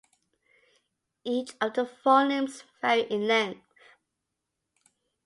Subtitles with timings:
[1.23, 3.63] Each of the volumes vary in length.